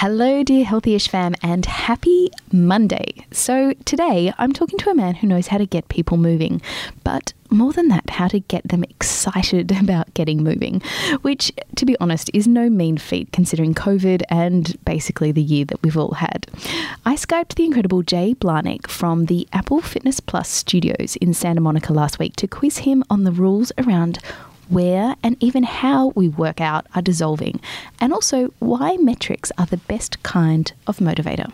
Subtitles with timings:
[0.00, 3.26] Hello, dear Healthyish fam, and happy Monday.
[3.32, 6.62] So, today I'm talking to a man who knows how to get people moving,
[7.02, 10.82] but more than that, how to get them excited about getting moving,
[11.22, 15.82] which, to be honest, is no mean feat considering COVID and basically the year that
[15.82, 16.46] we've all had.
[17.04, 21.92] I Skyped the incredible Jay Blahnik from the Apple Fitness Plus studios in Santa Monica
[21.92, 24.20] last week to quiz him on the rules around
[24.68, 27.60] where and even how we work out are dissolving,
[28.00, 31.50] and also why metrics are the best kind of motivator.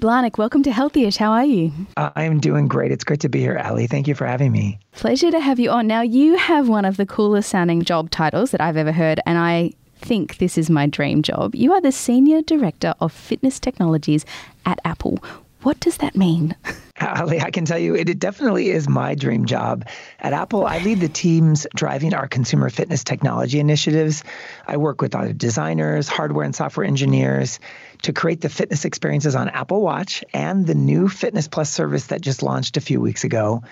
[0.00, 1.18] Jay Blahnik, welcome to Healthyish.
[1.18, 1.72] How are you?
[1.98, 2.90] Uh, I'm doing great.
[2.90, 3.86] It's great to be here, Ali.
[3.86, 4.78] Thank you for having me.
[4.92, 5.86] Pleasure to have you on.
[5.86, 9.36] Now, you have one of the coolest sounding job titles that I've ever heard, and
[9.36, 11.54] I think this is my dream job.
[11.54, 14.24] You are the Senior Director of Fitness Technologies
[14.64, 15.18] at Apple.
[15.64, 16.56] What does that mean?
[17.00, 19.86] Ali, I can tell you, it, it, definitely is my dream job.
[20.18, 24.22] At Apple, I lead the teams driving our consumer fitness technology initiatives.
[24.66, 27.58] I work with other designers, hardware and software engineers
[28.02, 32.20] to create the fitness experiences on Apple Watch and the new Fitness Plus service that
[32.20, 33.62] just launched a few weeks ago.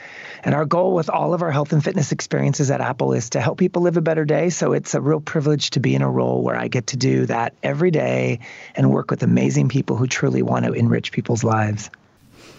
[0.42, 3.40] And our goal with all of our health and fitness experiences at Apple is to
[3.40, 4.50] help people live a better day.
[4.50, 7.26] So it's a real privilege to be in a role where I get to do
[7.26, 8.40] that every day
[8.74, 11.90] and work with amazing people who truly want to enrich people's lives.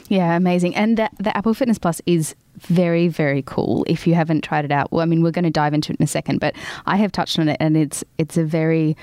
[0.10, 0.76] Yeah, amazing.
[0.76, 3.86] And the, the Apple Fitness Plus is very, very cool.
[3.88, 6.00] If you haven't tried it out, well, I mean, we're going to dive into it
[6.00, 6.56] in a second, but
[6.88, 8.98] I have touched on it, and it's it's a very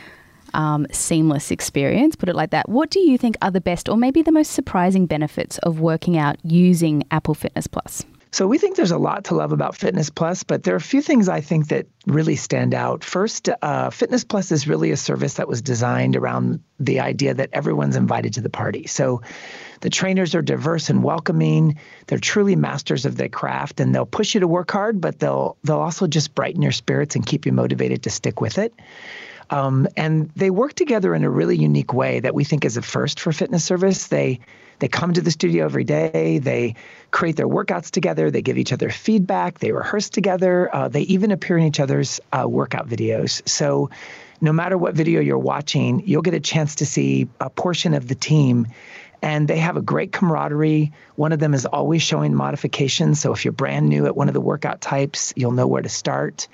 [0.53, 2.17] um, seamless experience.
[2.17, 2.69] Put it like that.
[2.69, 6.19] What do you think are the best, or maybe the most surprising benefits of working
[6.19, 8.05] out using Apple Fitness Plus?
[8.37, 10.81] So we think there's a lot to love about Fitness Plus, but there are a
[10.93, 13.03] few things I think that really stand out.
[13.03, 17.49] First, uh, Fitness Plus is really a service that was designed around the idea that
[17.55, 18.89] everyone's invited to the party.
[18.89, 19.23] So
[19.81, 21.79] the trainers are diverse and welcoming.
[22.09, 25.57] They're truly masters of their craft, and they'll push you to work hard, but they'll
[25.65, 28.75] they'll also just brighten your spirits and keep you motivated to stick with it.
[29.51, 32.83] Um, and they work together in a really unique way that we think is a
[32.83, 34.09] first for fitness service.
[34.09, 34.41] They
[34.79, 36.39] they come to the studio every day.
[36.39, 36.75] They
[37.11, 38.31] create their workouts together.
[38.31, 39.59] They give each other feedback.
[39.59, 40.75] They rehearse together.
[40.75, 43.47] Uh, they even appear in each other's uh, workout videos.
[43.49, 43.91] So,
[44.39, 48.07] no matter what video you're watching, you'll get a chance to see a portion of
[48.07, 48.67] the team.
[49.23, 50.93] And they have a great camaraderie.
[51.15, 53.19] One of them is always showing modifications.
[53.19, 55.89] So, if you're brand new at one of the workout types, you'll know where to
[55.89, 56.49] start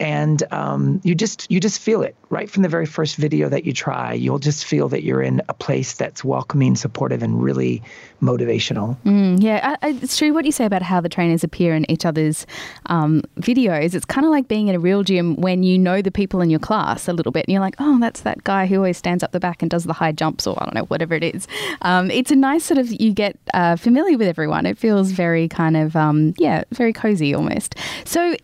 [0.00, 3.64] and um, you just you just feel it right from the very first video that
[3.64, 4.12] you try.
[4.12, 7.82] You'll just feel that you're in a place that's welcoming supportive and really
[8.20, 8.96] motivational.
[9.04, 11.88] Mm, yeah I, I, it's true what you say about how the trainers appear in
[11.90, 12.46] each other's
[12.86, 13.94] um, videos.
[13.94, 16.50] It's kind of like being in a real gym when you know the people in
[16.50, 19.22] your class a little bit and you're like oh that's that guy who always stands
[19.22, 21.46] up the back and does the high jumps or i don't know whatever it is.
[21.82, 24.66] Um, it's a nice sort of you get uh, familiar with everyone.
[24.66, 27.76] It feels very kind of um, yeah very cozy almost.
[28.04, 28.34] So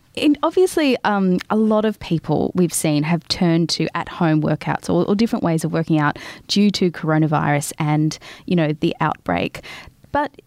[0.43, 5.15] obviously, um, a lot of people we've seen have turned to at-home workouts or, or
[5.15, 9.63] different ways of working out due to coronavirus and you know the outbreak.
[10.13, 10.41] But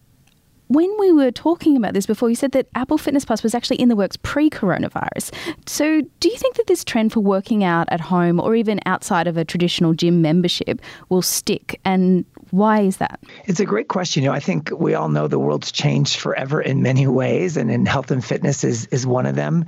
[0.68, 3.80] when we were talking about this before, you said that Apple Fitness Plus was actually
[3.80, 5.34] in the works pre coronavirus.
[5.66, 9.26] So, do you think that this trend for working out at home or even outside
[9.26, 11.80] of a traditional gym membership will stick?
[11.84, 13.20] And why is that?
[13.46, 14.22] It's a great question.
[14.22, 17.70] You know, I think we all know the world's changed forever in many ways, and
[17.70, 19.64] in health and fitness is is one of them.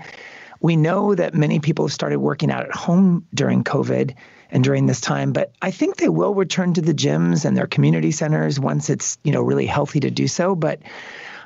[0.61, 4.15] We know that many people have started working out at home during COVID
[4.51, 7.67] and during this time, but I think they will return to the gyms and their
[7.67, 10.55] community centers once it's, you know, really healthy to do so.
[10.55, 10.81] But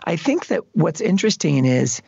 [0.04, 2.02] I think that what's interesting is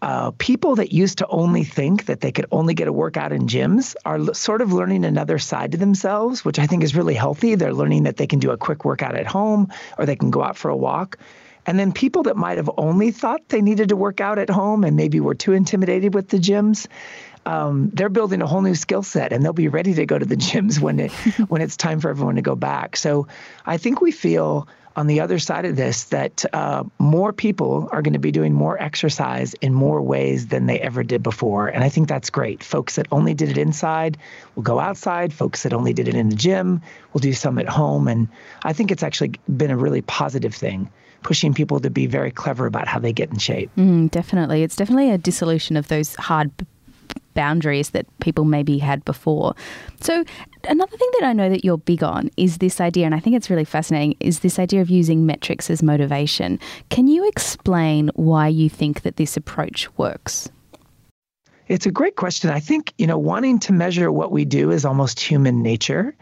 [0.00, 3.46] uh, people that used to only think that they could only get a workout in
[3.46, 7.14] gyms are l- sort of learning another side to themselves, which I think is really
[7.14, 7.54] healthy.
[7.54, 10.42] They're learning that they can do a quick workout at home or they can go
[10.42, 11.18] out for a walk.
[11.66, 14.84] And then people that might have only thought they needed to work out at home
[14.84, 16.86] and maybe were too intimidated with the gyms,
[17.44, 20.24] um, they're building a whole new skill set and they'll be ready to go to
[20.24, 21.12] the gyms when it
[21.48, 22.96] when it's time for everyone to go back.
[22.96, 23.26] So
[23.66, 28.02] I think we feel on the other side of this that uh, more people are
[28.02, 31.68] going to be doing more exercise in more ways than they ever did before.
[31.68, 32.64] And I think that's great.
[32.64, 34.18] Folks that only did it inside
[34.56, 35.32] will go outside.
[35.32, 38.08] Folks that only did it in the gym will do some at home.
[38.08, 38.26] And
[38.64, 40.90] I think it's actually been a really positive thing
[41.22, 43.70] pushing people to be very clever about how they get in shape.
[43.76, 44.64] Mm, definitely.
[44.64, 46.50] It's definitely a dissolution of those hard
[47.38, 49.54] boundaries that people maybe had before.
[50.00, 50.24] So,
[50.64, 53.36] another thing that I know that you're big on is this idea, and I think
[53.36, 56.58] it's really fascinating, is this idea of using metrics as motivation.
[56.90, 60.50] Can you explain why you think that this approach works?
[61.68, 62.50] It's a great question.
[62.50, 66.16] I think, you know, wanting to measure what we do is almost human nature.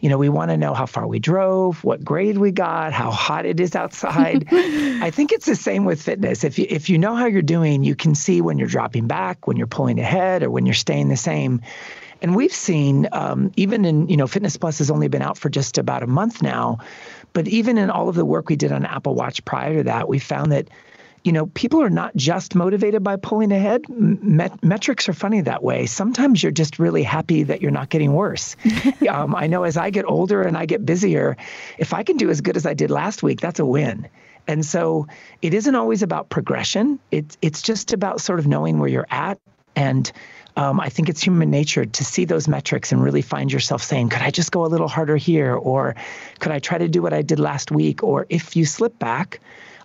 [0.00, 3.10] You know, we want to know how far we drove, what grade we got, how
[3.10, 4.46] hot it is outside.
[4.52, 6.44] I think it's the same with fitness.
[6.44, 9.46] If you if you know how you're doing, you can see when you're dropping back,
[9.46, 11.60] when you're pulling ahead, or when you're staying the same.
[12.22, 15.48] And we've seen, um, even in, you know, Fitness Plus has only been out for
[15.48, 16.78] just about a month now,
[17.32, 20.08] but even in all of the work we did on Apple Watch prior to that,
[20.08, 20.68] we found that
[21.22, 23.88] you know, people are not just motivated by pulling ahead.
[23.88, 25.86] Met- metrics are funny that way.
[25.86, 28.56] Sometimes you're just really happy that you're not getting worse.
[29.08, 31.36] um, I know as I get older and I get busier,
[31.78, 34.08] if I can do as good as I did last week, that's a win.
[34.46, 35.06] And so
[35.42, 36.98] it isn't always about progression.
[37.10, 39.38] It's it's just about sort of knowing where you're at.
[39.76, 40.10] And
[40.56, 44.08] um, I think it's human nature to see those metrics and really find yourself saying,
[44.08, 45.54] could I just go a little harder here?
[45.54, 45.94] Or
[46.38, 48.02] could I try to do what I did last week?
[48.02, 49.40] Or if you slip back,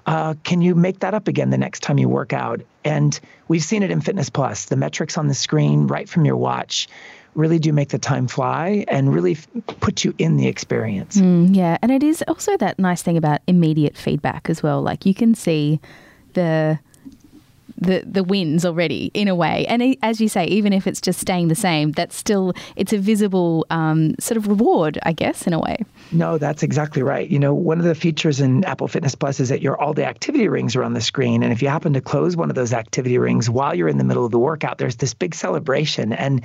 [0.05, 2.61] uh, can you make that up again the next time you work out?
[2.83, 4.65] And we've seen it in Fitness Plus.
[4.65, 6.87] The metrics on the screen, right from your watch,
[7.33, 9.47] really do make the time fly and really f-
[9.79, 11.17] put you in the experience.
[11.17, 14.81] Mm, yeah, and it is also that nice thing about immediate feedback as well.
[14.81, 15.79] Like you can see
[16.33, 16.79] the
[17.77, 19.65] the the wins already in a way.
[19.67, 22.97] And as you say, even if it's just staying the same, that's still it's a
[22.97, 25.77] visible um, sort of reward, I guess, in a way.
[26.11, 27.27] No, that's exactly right.
[27.27, 30.05] You know, one of the features in Apple Fitness Plus is that your all the
[30.05, 32.73] activity rings are on the screen, and if you happen to close one of those
[32.73, 36.43] activity rings while you're in the middle of the workout, there's this big celebration and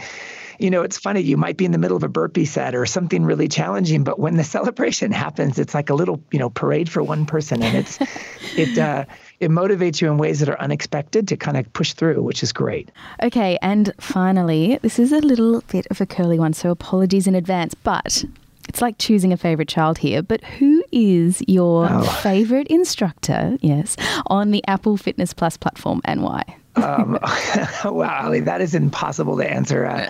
[0.61, 1.23] you know, it's funny.
[1.23, 4.19] You might be in the middle of a burpee set or something really challenging, but
[4.19, 7.77] when the celebration happens, it's like a little, you know, parade for one person, and
[7.77, 7.99] it's
[8.57, 9.07] it uh,
[9.41, 12.53] it motivates you in ways that are unexpected to kind of push through, which is
[12.53, 12.91] great.
[13.23, 17.35] Okay, and finally, this is a little bit of a curly one, so apologies in
[17.35, 18.25] advance, but
[18.71, 22.05] it's like choosing a favorite child here, but who is your oh.
[22.23, 23.97] favorite instructor, yes,
[24.29, 26.45] on the Apple Fitness Plus platform and why?
[26.77, 27.19] um,
[27.85, 29.87] wow, Ali, that is impossible to answer.
[29.87, 30.09] Uh,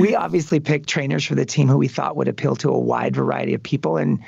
[0.00, 3.14] we obviously picked trainers for the team who we thought would appeal to a wide
[3.14, 4.18] variety of people, and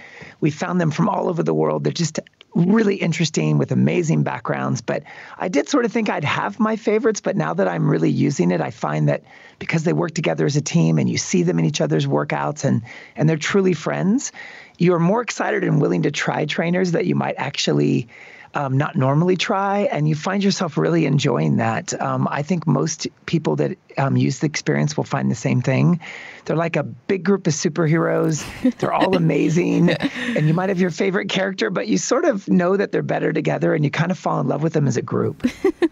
[0.41, 1.83] we found them from all over the world.
[1.83, 2.21] They're just
[2.55, 4.81] really interesting with amazing backgrounds.
[4.81, 5.05] But
[5.39, 8.51] I did sort of think I'd have my favorites, but now that I'm really using
[8.51, 9.25] it, I find that
[9.59, 12.65] because they work together as a team and you see them in each other's workouts
[12.65, 12.83] and
[13.17, 14.33] and they're truly friends,
[14.79, 18.09] you're more excited and willing to try trainers that you might actually
[18.55, 21.99] um, not normally try, and you find yourself really enjoying that.
[22.01, 26.01] Um, I think most people that um, use the experience will find the same thing.
[26.45, 28.45] They're like a big group of superheroes.
[28.79, 29.91] They're all amazing,
[30.37, 33.33] and you might have your favorite character, but you sort of know that they're better
[33.33, 35.47] together, and you kind of fall in love with them as a group.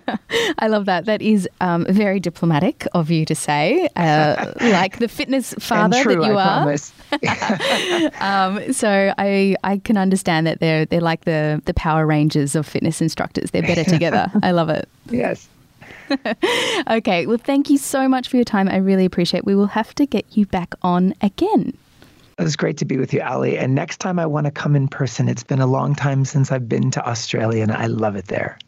[0.59, 1.07] I love that.
[1.07, 6.21] That is um, very diplomatic of you to say, uh, like the fitness father true,
[6.21, 8.47] that you I are.
[8.57, 12.67] um, so I I can understand that they're they're like the the Power Rangers of
[12.67, 13.51] fitness instructors.
[13.51, 14.31] They're better together.
[14.43, 14.89] I love it.
[15.11, 15.49] Yes.
[16.91, 17.27] okay.
[17.27, 18.69] Well, thank you so much for your time.
[18.69, 19.39] I really appreciate.
[19.39, 19.47] it.
[19.47, 21.77] We will have to get you back on again.
[22.39, 23.59] It was great to be with you, Ali.
[23.59, 25.29] And next time I want to come in person.
[25.29, 28.59] It's been a long time since I've been to Australia, and I love it there.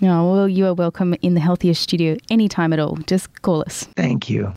[0.00, 2.96] Oh, well, you are welcome in the Healthyish Studio anytime at all.
[3.06, 3.84] Just call us.
[3.96, 4.54] Thank you.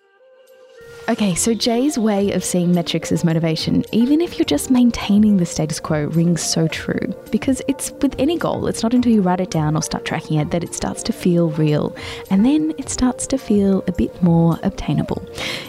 [1.10, 5.46] Okay, so Jay's way of seeing metrics as motivation, even if you're just maintaining the
[5.46, 7.14] status quo, rings so true.
[7.32, 10.38] Because it's with any goal, it's not until you write it down or start tracking
[10.38, 11.94] it that it starts to feel real.
[12.30, 15.22] And then it starts to feel a bit more obtainable.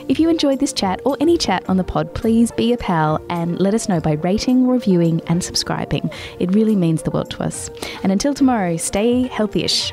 [0.07, 3.19] If you enjoyed this chat or any chat on the pod, please be a pal
[3.31, 6.11] and let us know by rating, reviewing, and subscribing.
[6.41, 7.71] It really means the world to us.
[8.03, 9.93] And until tomorrow, stay healthyish.